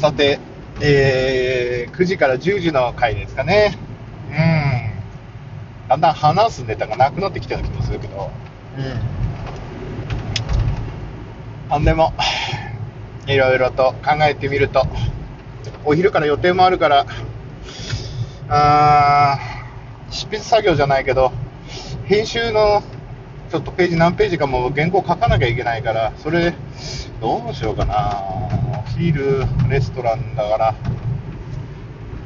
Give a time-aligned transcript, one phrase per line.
[0.00, 0.40] さて、
[0.80, 3.76] えー、9時から10時の回ですかね。
[4.30, 4.38] うん。
[5.90, 8.30] だんだん話すネタがなくなってきてる気もするけど。
[8.78, 8.84] うん。
[11.74, 12.14] あんでも、
[13.26, 14.86] いろいろと考えてみると、
[15.84, 17.04] お昼から予定もあるから、
[18.48, 21.30] あー、執筆作業じゃないけど、
[22.06, 22.82] 編集の
[23.50, 26.54] ちょっとページ何ページかも原稿書かなきゃいけないから、それ、
[27.20, 28.22] どうしようかな。
[28.78, 30.74] お昼、レストランだから、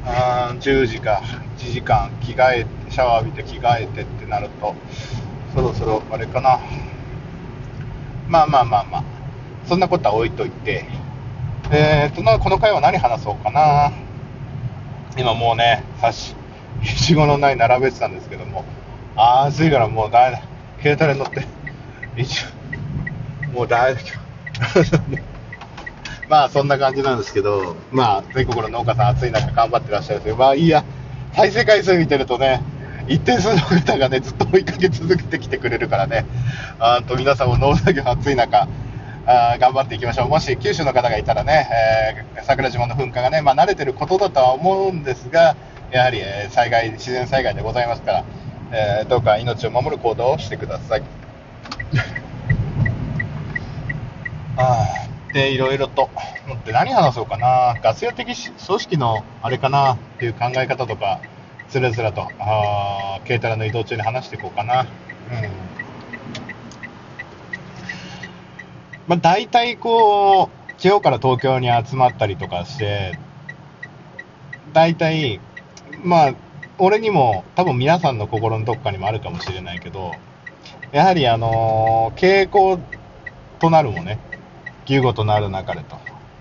[0.05, 1.23] あ10時か、
[1.57, 4.75] 1時間、着替え、シャワー浴びて着替えてってなると、
[5.55, 6.59] そろそろあれかな。
[8.27, 9.03] まあまあまあまあ、
[9.65, 10.85] そんなことは置いといて、
[11.71, 13.91] えーと、この回は何話そうかな。
[15.17, 16.35] 今もうね、差し、
[16.83, 18.63] いちごのない並べてたんですけども、
[19.15, 20.29] 暑いからもうだ
[20.85, 21.43] 携帯に乗って、
[22.15, 22.45] 一
[23.49, 24.01] 応、もう大丈
[24.75, 25.19] 夫。
[26.29, 30.83] まあそんな感じなんですけど、まあ全国の農家さん暑い中頑張ってらっしゃるんですけど、まあいいや、
[31.33, 32.61] 再生回数見てるとね、
[33.07, 36.23] 一定数の方がね、ずっと追いかけ続けてきてくれるからね、
[36.77, 38.67] あと皆さんも農作業暑い中、
[39.25, 40.29] あ頑張っていきましょう。
[40.29, 41.67] もし九州の方がいたらね、
[42.37, 45.55] えー、桜島の噴火がね、まあ、慣れてることだとは思うんですが、
[45.89, 48.23] やはり、えー、災害、自然災害でございますから、
[48.77, 51.03] えー、どうか命を守る行動をしてください。
[54.57, 54.85] あ
[55.33, 56.09] で、いろいろと、
[56.65, 61.21] で何話そうかな、ガス屋的組織のあれかなっていう考え方とか、
[61.69, 64.81] つらつらと、あ軽トラの移動中に話していこうかな。
[64.81, 64.87] うん
[69.07, 73.17] まあ、大体こう、地方から東京に集まったりとかして、
[74.73, 75.39] 大体、
[76.03, 76.33] まあ、
[76.77, 80.13] 俺にも、多分皆さんの心のどっかにもあるかもしれないけど、
[80.91, 82.79] やはりあのー、傾向
[83.59, 84.19] となるもね、
[84.85, 85.97] 牛語となる中でと、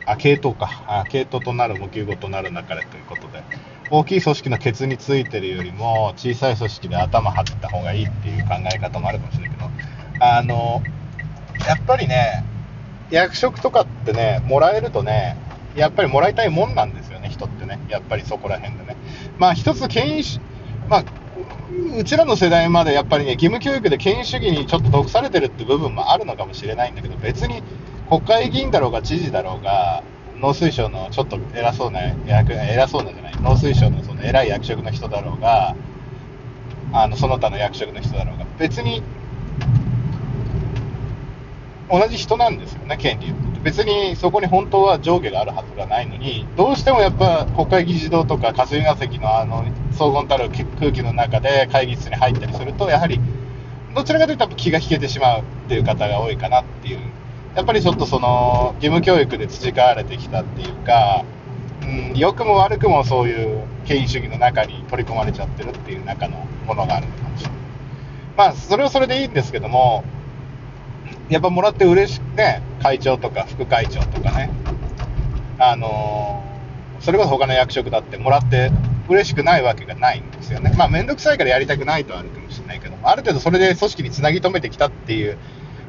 [0.07, 3.45] あ、系統か、あ系統となるも牛語となる中でということで、
[3.91, 9.71] 大きい組織のケツについてるよりも、小さい組織で頭張った方がいいっていう考え方もあるかもしれないけど、
[10.19, 12.45] あのー、やっぱりね、
[13.11, 15.37] 役職とかってね、もらえるとね、
[15.77, 17.79] やっぱりもらいたいもんなんですよね、人ってね。
[17.89, 18.97] やっぱりそこら辺でね。
[19.39, 20.41] まあ一つ権威主、
[20.89, 21.05] まあ、
[21.99, 27.63] うちらの世代までやっぱりね、義務教育で権威主義にちょっと毒されてるって部分もあるのかもしれないんだけど、別に
[28.09, 30.03] 国会議員だろうが知事だろうが、
[30.37, 35.75] 農水省のちょっと偉そうな役、偉そうなじゃない、農水省のその偉い役職の人だろうが、
[36.93, 39.03] あの、その他の役職の人だろうが、別に
[41.91, 43.35] 同じ人なんですよね、権利を。
[43.63, 53.21] 別にそこに本当は上下があるはずがないのに、どうしてもやっぱ国会議事堂とか霞が関のあの荘厳たる空気の中で会議室に入ったりすると、やはり
[53.95, 56.99] どちらかというと気が引けてしまうっていう方が多いかなっていう、
[57.55, 61.25] やっぱりちょっとその義務教育で培われてきたっていうか、
[61.83, 67.59] うん、良くも悪くもそういう権威主義の中に取り込まれちゃってるっていう中のものがあるのかもしれない。
[68.37, 70.05] まあ、それはそれでいいんですけども、
[71.29, 74.51] やっぱもらって嬉しくね、会長とか副会長とかね、
[75.59, 78.71] あのー、それこそ他の役職だってもらって
[79.09, 80.75] 嬉しくないわけがないんですよね。
[80.77, 85.39] まあ面倒くさいからやりたくないとはあるかもしれないけど、ある程度それで組織につなぎ止めてきたっていう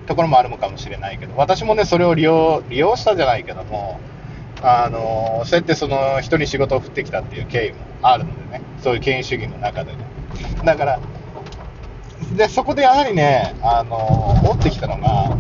[0.08, 4.00] ところもあるのかもしれないけど、私もね、それを利用、利用したじゃないけども、
[4.62, 9.97] あのー、そうやってその人に仕事を振ってきたっていう経緯もあるのでね、そういう権威主義の中でね。
[10.63, 11.00] だから、
[12.36, 15.38] で、そこでやはりね、あの、持ってきたのが、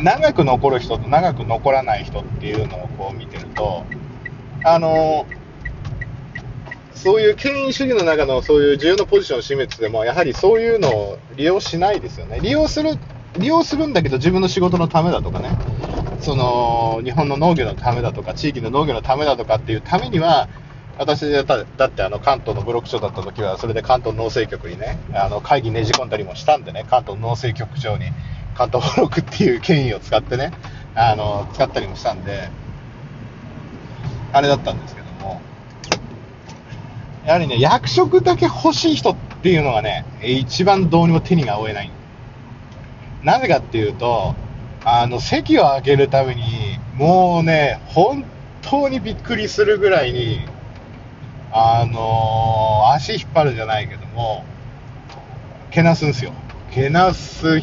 [0.00, 3.84] 長く残る人と長く残らない人っていうのをこう見てると、
[4.64, 5.26] あの、
[6.94, 12.40] そういう権威主義の中のそういう重要なポジションを占めてても、やはりそういうのを利用しないですよね。
[12.40, 12.98] 利用する、
[13.38, 15.50] 利用するんだけど自分の仕事のためだとかね、
[16.20, 20.48] その、日本の農業のためだとか、地域の農業のためだとかっていうためには、
[20.98, 28.06] 私だってあの関東のブロック長だった時は、それで関東農政局にね、あの会議ねじ込んだりもしたんでね、関東農政局長に
[28.54, 30.52] 関東ブロックっていう権威を使ってね、
[30.94, 32.48] あの、使ったりもしたんで、
[34.32, 35.40] あれだったんですけども、
[37.26, 41.90] やはりね、役職だけ欲しい人っていうのがね、一番どうにも手にが負えない。
[43.22, 44.34] なぜかっていうと、
[44.84, 46.42] あの、席を空けるために、
[46.94, 48.24] もうね、本
[48.62, 50.40] 当にびっくりするぐらいに、
[51.52, 54.44] あのー、足引っ張るじゃないけども、
[55.70, 56.32] けなすんですよ。
[56.72, 57.62] けなす、引っ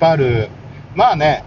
[0.00, 0.48] 張る。
[0.94, 1.44] まあね、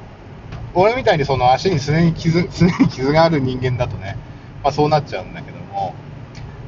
[0.74, 4.18] 俺みたいにその足に常に傷、 常に傷がある人間だとね、
[4.64, 5.94] まあそうなっちゃうんだけども、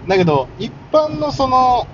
[0.07, 1.88] だけど、一般のその、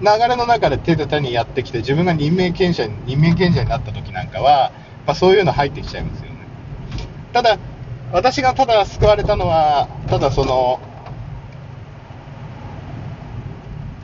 [0.00, 4.72] 流れの中で手で手にやってきて、自分が任命権者に、任命権者になった時なんかは、
[5.06, 6.36] まあそういうの入ってきちゃいますよね。
[7.32, 7.58] ただ、
[8.12, 10.80] 私がただ救われたのは、ただその、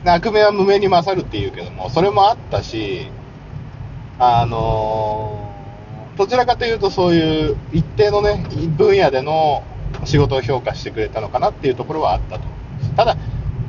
[0.05, 3.07] 悪名は無名に勝るっていうけども、それもあったし、
[4.17, 5.51] あの
[6.17, 8.45] どちらかというとそういう一定のね、
[8.77, 9.63] 分野での
[10.05, 12.43] 仕事を評価してくれたのかなっていうところはあったと。
[12.95, 13.17] ただ、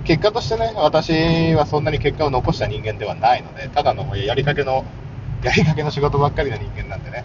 [0.05, 4.85] 結果としてね、私はそんなに結果を残した人間ではないので、ただのやりかけの、
[5.45, 7.25] やりかけの仕事ばっかりの人間なんでね、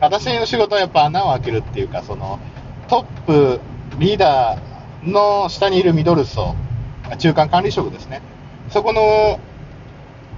[0.00, 2.38] 私の仕事はやっぱ穴を開けるっていうか、その、
[2.88, 3.60] トップ、
[3.98, 6.54] リーダーの下にいるミドル層、
[7.18, 8.20] 中間管理職ですね。
[8.70, 9.40] そこの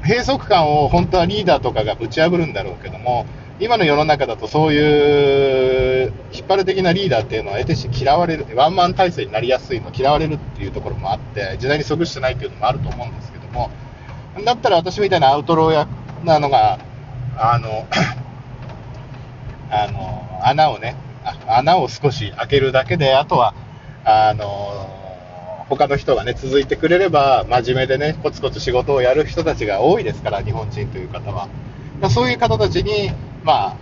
[0.03, 3.27] 閉塞感を本当はリーダーとかがぶち破るんだろうけども、
[3.59, 13.71] 今の世の中だとそういう引っ張る的なリーダーっていうのは得てし嫌われる、ワンマン体制になりやすいの、嫌われるっていうところもあって、時代に即してないっていうのもあると思うんですけども、
[14.45, 15.89] だったら私みたいなアウトロー役
[16.25, 16.79] なのが、
[17.37, 17.87] あの、
[19.71, 20.97] あの、穴をね、
[21.47, 23.55] 穴を少し開けるだけで、あとは、
[24.05, 25.00] あの、
[25.77, 31.49] 他の人がね、続いてくれれば、真面目でね、コツコツ仕事をやる人たちが多いですから、日本人という方は。
[32.11, 33.13] そういう方たちに、
[33.45, 33.77] まあ、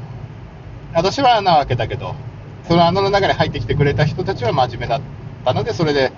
[0.94, 2.14] 私は穴を開けたけど、
[2.69, 5.00] その穴の中に入ってきてくれた人たちは真面目だっ
[5.44, 6.12] たので、それで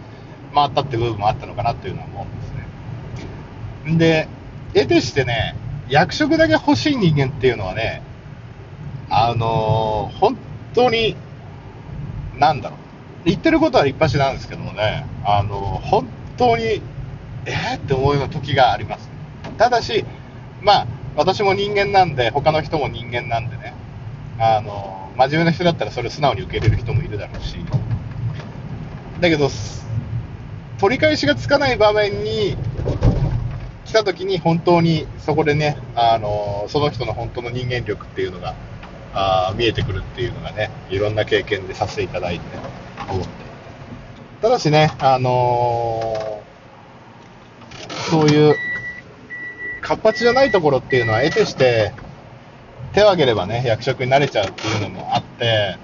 [0.55, 3.99] 回ったって部分もあったのかなっていうのは思うんですね。
[3.99, 4.29] で、
[4.75, 5.55] 得てしてね、
[5.89, 8.03] 役職だけ欲しい人間っていうのはね、
[9.09, 10.37] あのー、本
[10.75, 11.17] 当に、
[12.39, 12.80] なんだろう。
[13.25, 16.07] 言ってることは一発なんですけどもね、あの、本
[16.37, 16.81] 当に、
[17.45, 19.11] えー、って思うような時があります。
[19.59, 20.05] ただし、
[20.63, 20.87] まあ、
[21.17, 23.75] 私も人間なんで、他の人も人間なんでね、
[24.39, 27.57] あの、真面目な人だったらそれ素直に受け入れる人もいるだろうし、
[29.21, 29.51] だけど、
[30.79, 32.57] 取り返しがつかない場面に
[33.85, 38.55] 来た時に本当にそこでね、あの、その人の本当の人間力っていうのが、
[39.13, 42.81] あ見えてくるっていうのがね、いろんな経験でさせていただいて。
[43.13, 43.29] 思って。
[44.43, 48.57] ただしね、あのー、そういう
[49.83, 51.93] 活発じゃないところっていうのは得てして
[52.93, 55.79] 手を挙げればね、役職になれちゃうっていうのもあって、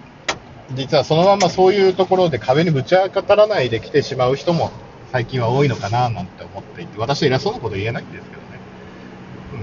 [0.74, 4.70] 実はそのままそういうところで壁にぶち当たらないで来てしまう人も
[5.12, 8.48] 最近は多いのかななんて思っていて、私は偉そうなこと言えないんですけどね。
[9.54, 9.56] う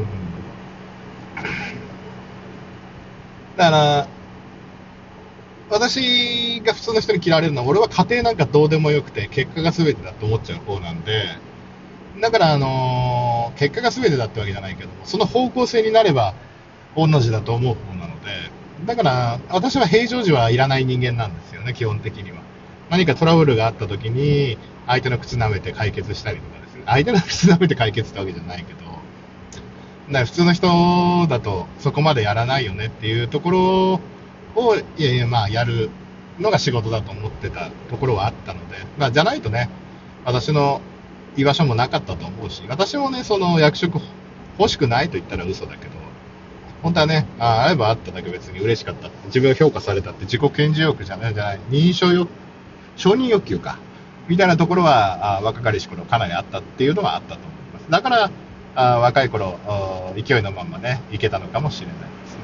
[3.55, 4.07] ん、だから、
[5.69, 11.25] 私が普通の人に嫌われるのは、俺は家庭なんかどうでもよくて、結果が全てだと思っちゃう方なんで、
[12.21, 16.33] だから、あのー、結果が全てだってわけじゃないけども、その方向性になれば、
[16.95, 18.29] 同じだと思う方なので、
[18.85, 22.37] だから、私は平常時はいらない人間なんですよね、基本的には。
[22.89, 26.83] 何かトラブルがあった時に、相手の靴舐めて解決したりとかですね。
[26.85, 28.83] 相手の靴舐めて解決ってわけじゃないけど、
[30.11, 33.99] だ普通の人だとそこまでやらないよねっていうところ
[34.55, 35.89] を、いやいや、まあ、やる
[36.39, 39.69] のが仕事だと思ってたところはあったので、まあ、じゃないとね、
[40.25, 40.81] 私の
[41.35, 43.99] 居場所もなかったと思うし、私もね、その役職
[44.59, 45.91] 欲しくないと言ったら嘘だけど、
[46.81, 49.09] 本当はね、あ会えば会っただけ別に嬉しかった。
[49.27, 52.29] 自分を評価されたって自己顕示欲じゃないじゃない、認証欲、
[52.97, 53.77] 承認欲求か。
[54.27, 57.89] みたいなところは、あ若かりし頃かなりあったっていうのはあったと思います。
[57.89, 58.31] だから、
[58.75, 59.59] あ若い頃、
[60.15, 62.42] 勢いのまんまね、いけたのかもしれないですね。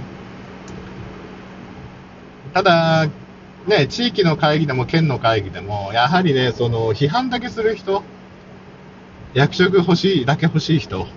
[2.54, 3.08] ただ、
[3.68, 8.04] ね、地域の会議でも県の会議でも、やはりね、その、批判だけする人、
[9.34, 11.08] 役職欲しい、だけ欲しい人、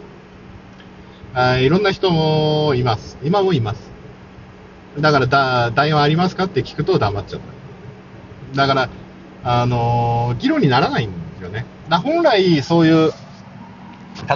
[1.34, 3.16] あいろんな人もいます。
[3.22, 3.90] 今もいます。
[4.98, 7.40] だから、だ、台湾ありますかって聞くと黙っちゃっ
[8.52, 8.56] た。
[8.56, 8.90] だから、
[9.44, 11.64] あのー、議論にならないんですよね。
[11.88, 13.12] だ本来、そういう、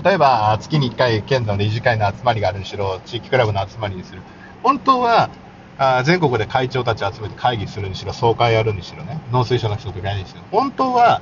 [0.03, 4.23] 例えば、月に1回、県の理事会の集まりがあるにしろ、地域クラブの集まりにする。
[4.63, 5.29] 本当は、
[5.79, 11.21] あ全国で会長たち集めて会議するにしろ、総会やるにしろね、農水省の人とかやるにしろ、本当は、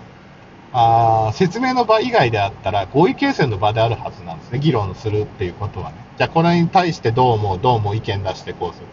[0.73, 5.97] あ説明の場以外であったら合意形成の場であるはずなんですね、議論するっていうことはね。
[6.19, 8.87] じゃあ、これに対してどう思う、どう思う意見出してこうする。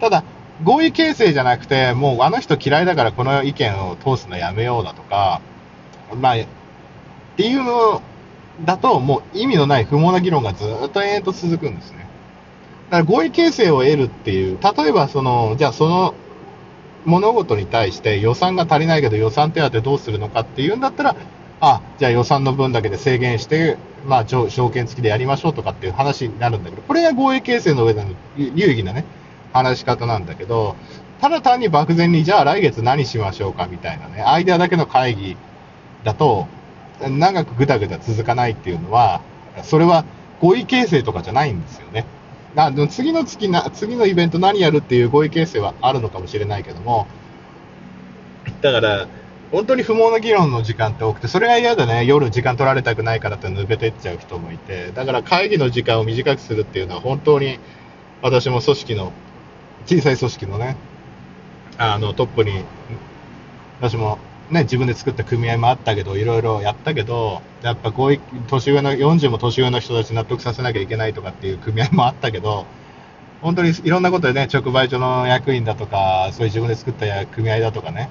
[0.00, 0.22] ただ、
[0.62, 5.40] 合意形成じゃなくて、もうあの人嫌いだからこの意見を通すのやめようだとか、
[6.14, 6.46] まあ、っ
[7.36, 8.02] ていうの
[8.64, 12.03] だと、もう意味のない不毛な議論がずっと延々と続くんですね。
[12.90, 16.14] だから合意形成を得るっていう、例えばその、じゃあその
[17.04, 21.16] 物事に対して予算が足りないけど予算手当どうするのかっていうんだったら、
[21.60, 23.76] あ、じゃあ予算の分だけで制限して、
[24.06, 29.04] まあ条件付きでやりましょうとかっていう話になるんだけど、これが合意形成の上での有意義なね、
[29.52, 30.76] 話し方なんだけど、
[31.20, 35.36] ただ単に漠然にじゃあ来月何しましょうかみたいなね、アイデアだけの会議
[36.04, 36.46] だと、
[37.00, 39.20] 長くぐだぐだ続かないっていうのは、
[39.62, 40.04] それは
[40.40, 42.04] 合意形成とかじゃないんですよね。
[42.56, 47.06] あの次の月な、次のイベント何やるっていう合意形成はあるのかもしれないけども、
[48.60, 49.08] だから、
[49.50, 57.58] 本当に不毛な議論の時間って多くて、それが嫌でね、夜時間取られたくないからって抜けていっちゃう人もいて、だから会議の時間を短くするっていうのは本当に
[58.22, 59.12] 私も組織の、
[59.86, 60.76] 小さい組織のね、
[61.76, 62.64] あのトップに、
[63.80, 64.18] 私も
[64.50, 72.66] ね、自分で作った組合もあったけど、いろいろやったけど、やっぱ合意、年上の、40も年上の人たち納得させなきゃいけないとかっていう組合もあったけど、
[73.40, 78.08] 本当にいろんなことでね、直売所の役員だとか、そういう自分で作った組合だとかね、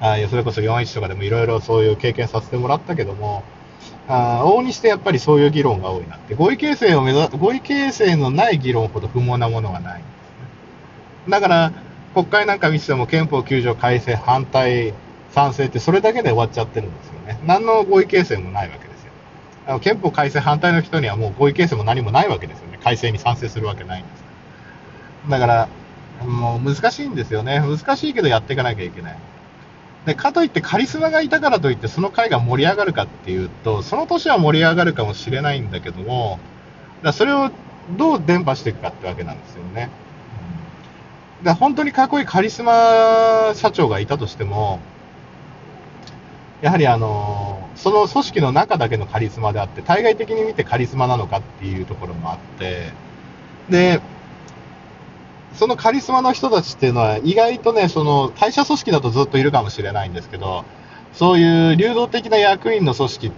[0.00, 3.44] あそれこそ41とかでもいろいろそういう経験させてもらったけども、
[4.08, 10.02] あ往々にしてやっぱりそういう議論が多いなって、合意形成を目指合意形成のない議論ほど不毛なものはない。
[11.28, 11.72] だから、
[12.14, 14.92] 国会なんか見てても憲法9条改正反対、
[15.32, 17.38] 賛成ってそれだけで終わっちゃってるんですよね。
[17.46, 19.12] 何の合意形成もないわけですよ。
[19.66, 22.78] あの憲法改正反対の人にはもう合意形成も何もないわけですよね。
[22.82, 24.22] 改正に賛成するわけないんです。
[25.30, 25.68] だから、
[26.26, 27.60] もう難しいんですよね。
[27.60, 29.16] 難しいけどやっていかなきゃいけない。
[30.06, 36.38] で、かといってカリスマがいたからといってその会が盛り上がるかっていうと、その年は盛り上がるかもしれないんだけども、
[37.02, 37.50] だそれを
[37.96, 39.90] どう伝播していくかってわけなんですよね。
[41.42, 44.80] だ本当にかっこいいカリスマ社長がいたとしても、
[46.62, 52.92] やはりあの、その組織の中だけのカリスマであって、対外的に見てカリスマなのかっていうところもあって、
[53.68, 54.00] で、
[55.54, 60.64] そのカリスマの人たちっていうのは意外とね、その会社組織だとずっといるかもしれないんですけど、
[61.12, 63.32] そういう流動的な役員の組織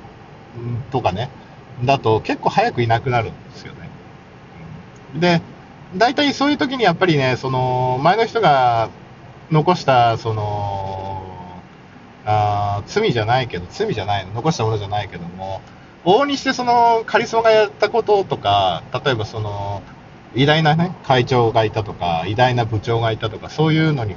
[0.92, 1.30] とかね、
[1.82, 3.88] だと結構早くいなくなるんですよね。
[5.18, 5.40] で、
[5.96, 8.90] 大体そういう時にやっぱりね、その前の人が
[9.50, 11.03] 残した、その、
[12.26, 15.60] あ罪じゃないけど、罪じゃないの、残したものじゃないけども、
[16.04, 19.82] 往々にしてそのカリスマがやったこととか、例えばその、
[20.34, 24.12] 偉大なね、会長がいたとか、偉大な部長がいたとか、そういうのに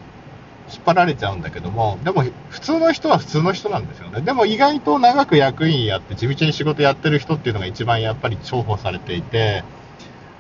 [0.70, 4.22] 引っ張られちゃうんだけども、でも普通の人は普通の人なんですよね。
[4.22, 9.64] でも意外と長く役員やって地道に仕事やってる人っていうのが一番やっぱり重宝されていて、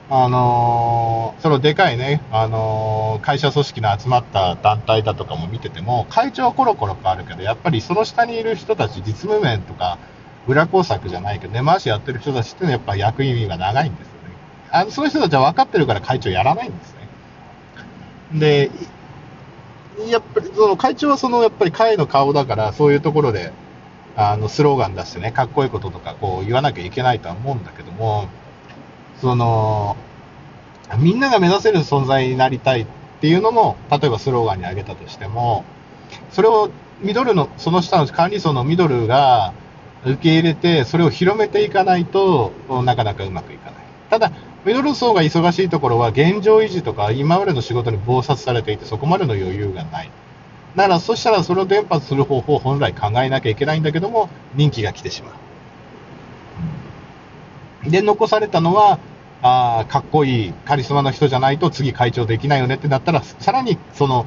[0.09, 9.99] あのーそのでかいね、あのー会社組織の集まった団体だとかも見てても、会長はコロコロ変わるけど、やっぱりその下にいる人たち、実務面とか、
[10.47, 14.39] 裏工作じゃないけど、根回しやってる人たちっていうのはやっぱ役員が長いんですよね。
[14.71, 17.09] あのそういう人たちは分かってるから会長やらないんですね。
[18.31, 18.71] で、
[20.09, 23.51] やっぱりその会長はそのやっぱり会の顔だから、そういうところで、
[24.15, 28.29] あのスローガン出してね、かっこいいこととかこう言わなきゃいけないとは思うんだけども、
[29.21, 29.95] その、
[30.99, 32.85] みんなが目指せる存在になりたいっ
[33.19, 35.63] ていうのも、例えばスローガンに挙げたとしても、
[36.31, 36.69] それを
[37.01, 39.53] ミドルの、その下の管理層のミドルが
[40.05, 42.51] 受け入れて、それを広めていかないと
[42.85, 43.73] なかなかうまくいかない。
[44.09, 44.31] ただ、
[44.65, 50.11] ミドル層が忙しいところは現状維持とか今までの仕事に忙殺されていてそこまでの余裕がない。
[50.75, 55.46] だから、そしたらそれを伝播する方法を本来考えなきゃいけないんだけども、人気が来てしまう。
[57.85, 58.99] で、残されたのは、
[59.41, 64.25] あかっこいいカリスマの人じゃないと次会長できないよねってなったら、さらにその、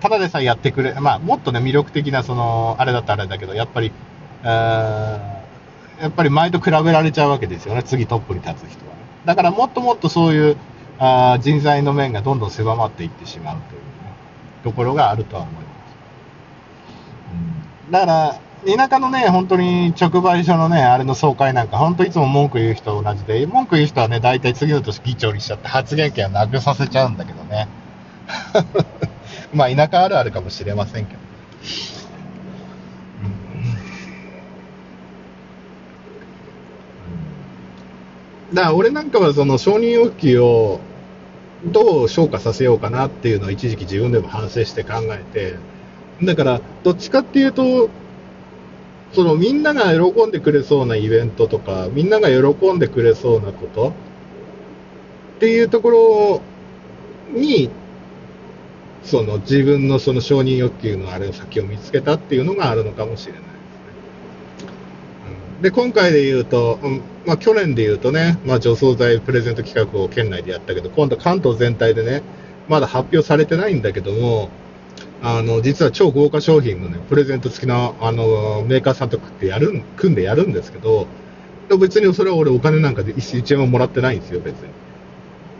[0.00, 3.92] ただでさえやってくれ、まあ、もっとね、魅力的な、その、あれだったらあれだけど、やっぱり、
[4.42, 8.92] やっぱり前と比べられちゃうわけですよね、次トップに立つ人は、
[9.24, 10.56] だからもっともっとそういう
[10.98, 13.86] あ人材の面がどんどん狭まっていってしまうという、ね、
[14.64, 15.64] ところがあるとは思います。
[17.86, 27.66] うん、だから、田舎のね、本当に直売所のね、あれの総会なんか、本当いつも文句言う人同じで、文句言う人はね、大体次の年議長にしちゃって発言権をなくさせちゃうんだけどね。
[29.52, 31.18] まあ、田舎あるあるかもしれませんけど。
[38.52, 40.80] だから俺なんかはその承認欲求を
[41.64, 45.56] どう消化させようかなっていうのを一時期自分でも反省して考えて、
[46.22, 47.88] だからどっちかっていうと、
[49.12, 53.92] そのみんなが喜んでくれそうなイベントとか、みんなが喜んでくれそうなこと
[55.36, 56.40] っていうところ
[57.38, 57.70] に、
[59.04, 63.56] その自分のその承認欲求のあれの先を見つけたっていうのがあるのかもしれないですね。
[65.62, 66.78] で、今回で言うと、
[67.26, 72.22] まあ去年で言うとね、まあ除草剤プレゼント企画を県内でやったけど、今度関東全体でね、
[72.68, 74.48] まだ発表されてないんだけども、
[75.22, 81.06] あの、実は超豪華商品のね、プレゼント付きの、あの、メーカーさんと組んでやるん、組んでやるんですけど、
[81.78, 84.74] 別にそれは俺お金なんかで1円ももらってないんですよ、別に。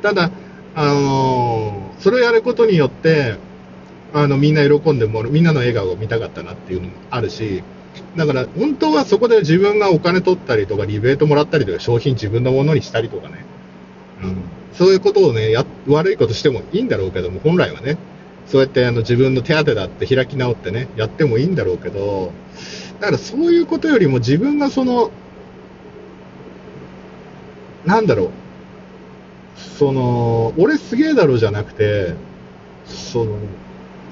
[0.03, 0.33] ただ、
[0.75, 3.39] あのーそれをやることによって、
[4.13, 7.65] あの、みんな喜んでもらう、みんなの笑顔を見たかったなっていうのもあるし、
[8.17, 13.47] だから、本当はそこで自分がお金取ったりとか、リベートもらったりとか、商品自分のものにしたりとかね、
[14.23, 14.37] うん、
[14.73, 17.99] そういうことをねや、悪いことしてもいいんだろうけども、本来はね、
[18.53, 22.33] そうやってあの自分の手当だって開き直ってね、やってもいいんだろうけど、
[23.01, 25.11] だからそういうことよりも自分がその、
[27.87, 28.31] なんだろう、
[29.79, 32.13] その、俺すげえだろじゃなくて、
[32.85, 33.39] その、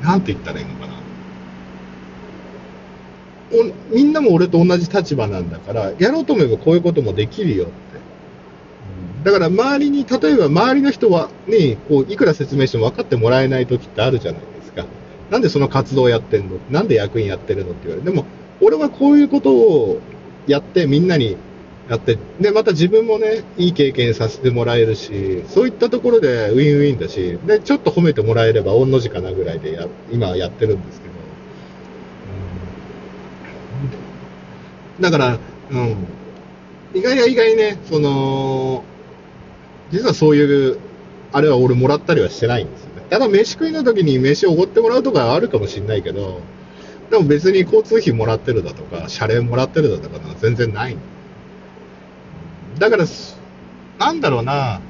[0.01, 0.95] なんて言ったらいいのかな。
[3.53, 7.67] おみんなも俺と同じ立場なんだから、やろうと思えばこういうこともできるよ。
[9.25, 14.87] だから周りに、例えば周りの人は、に、こう、いくら説明しても分かってもらえない時ってあるじゃないですか。
[15.31, 16.57] なんでその活動をやってんの？
[16.71, 17.73] なんで役員やってるの？
[17.73, 18.11] って言われる。
[18.11, 18.25] でも、
[18.61, 20.01] 俺はこういうことを
[20.47, 21.37] やってみんなに
[21.89, 31.15] やって、で、また自分もね、いい経験させてもらえるし、そういったところでウィンウィンだし、で、ちょっと褒めてもらえれば、御の字かなぐらいでや、今はやってるんですけど。
[34.99, 35.39] うんだから、
[35.71, 35.97] うん。
[36.93, 38.85] 意外や意外ね、その、
[39.91, 40.79] 実はそういう、
[41.33, 43.03] あれは俺もらったりはしてないんですよね。
[43.11, 46.41] ただ飯食いの時に飯をおごってもらうとかあるかもしれないけど、
[47.11, 50.97] でも別に交通費もらってるだとか、謝礼もらってるだとかのは全然ない。
[52.79, 53.05] だから、
[53.99, 54.81] なんだろうな、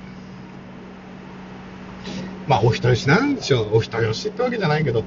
[2.46, 5.04] まあお人よしなんでしょう、お人よしってわけじゃないけど、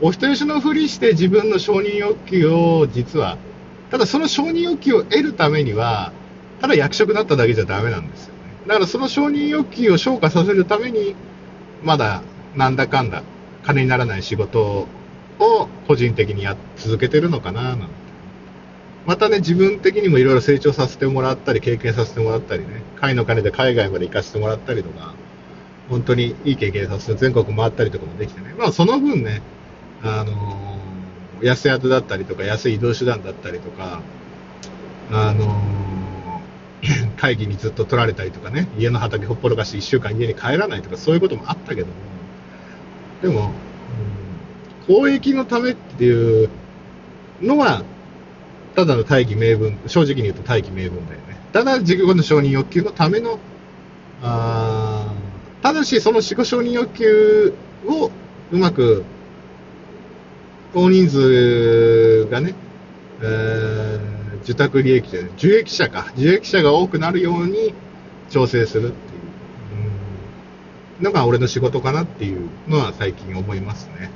[0.00, 3.36] お人よしのふりして自分の承認欲求を実は、
[3.90, 6.12] ただその承認欲求を得るためには、
[6.60, 8.35] ただ役職だっただけじゃダメなんですよ。
[8.66, 11.14] だからその承認欲求を消化させるために、
[11.82, 12.22] まだ
[12.56, 13.22] なんだかんだ
[13.64, 14.86] 金にならない仕事
[15.38, 17.84] を個人的にやっ続けてるのかななんて。
[19.06, 25.14] またね、自分的にもいろいろ成長させてもらったり、経験させてもらったりね、会の金で海外まで行かせてもらったりとか、
[25.88, 29.42] 本当にいい経験させて全国回ったりとかもできてね、まあその分ね、
[30.02, 30.76] あのー
[31.42, 34.00] 安宿だったりとか、安い移動手段だったりとか、
[35.12, 35.75] あのー
[37.16, 41.92] 会議にずっと取られたりとかね、家の畑ほっぽろかして1週間家に帰らないとか、そういうこともあったけども、
[43.22, 43.52] でも、
[44.86, 46.50] 公益のためっていう
[47.42, 47.82] のは、
[48.74, 51.36] ただの大義名分、正直に言うと大義名分だよね。
[51.52, 53.38] ただ自己の承認欲求のための、
[54.22, 55.12] あ
[55.62, 57.54] ただしその自己承認欲求
[57.86, 58.10] を
[58.52, 59.04] うまく、
[60.74, 62.54] 大人数がね、
[63.22, 64.15] えー
[64.46, 67.74] 受託利益じゃない、受益者か、受益者が多くなるように
[68.30, 69.18] 調整するってい
[71.00, 74.10] う、のが俺の仕事かなっていうのは最近思いますね。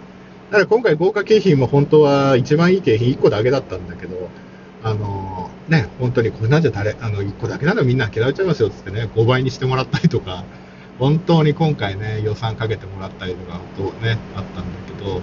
[0.51, 4.31] だから今回豪華景品も本当は一番いい景品1個だけだったんだけど、
[4.83, 10.45] あのね、本当にこれなんじゃ誰、あの1個だけなのみんな嫌われちゃいますよっつってね、5倍にしてもらったりとか、
[10.99, 15.23] 本当に今回ね、予算かけてもらったりとか、とね、あったんだけど、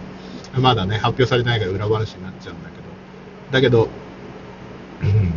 [0.61, 2.83] まだね、発表されないから裏話になっちゃうんだけど、
[3.51, 3.89] だけど、
[5.01, 5.33] うん。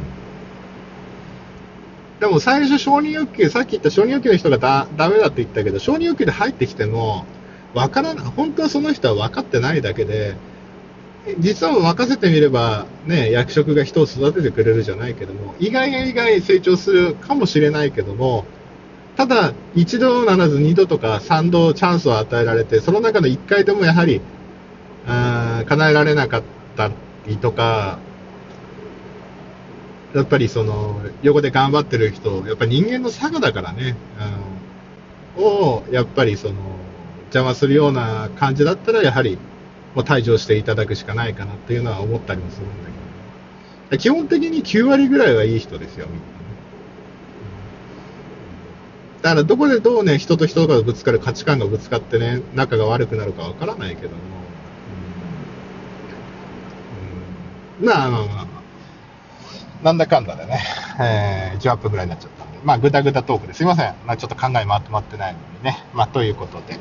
[2.20, 7.24] でも最初承認欲求、さっき言った承認欲求の人がだダメだって言ったけど、承認欲求で入ってきても、
[7.72, 10.36] わからない、本当はその人は分かってないだけで、
[11.38, 18.44] 実は任せてみれば、ね、役職が人を育ててくれるじゃないけども、意外や意外成長するかもしれないけども、
[19.16, 24.20] ただ、一度ならず二度とか三度チャンスを与えられて、その中の一回でもやはり、
[25.06, 26.42] あ叶えられなかっ
[26.76, 26.90] た
[27.26, 27.98] りとか、
[30.14, 33.96] やっぱりその、横で頑張ってる人、やっぱり人間の差がだからね、
[35.36, 36.54] うん、を、やっぱりその、
[37.26, 39.38] 邪魔するような感じだったら、やはり、
[39.94, 46.56] もう退場していただくしかないかなっていうのは思ったりもするんだけど、基本的に9割ぐらいはいい人ですよ、みんなね。
[49.22, 54.52] だから、どこでどうね、人と人がぶつかる価値観がぶつかってね、仲が悪くなるかわからないけども、
[57.80, 57.84] うん。
[57.84, 58.59] うんまあまあまあまあ、
[59.82, 60.60] なんだかんだでね、
[61.00, 63.94] えー、1アップぐらいになっちゃったんで、まあ、ぐだぐだトークですいません。
[64.06, 65.78] まあ、ちょっと考えまとまってないのでね。
[65.94, 66.78] まあ、ということで、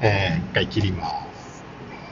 [0.00, 1.31] えー、一回切ります。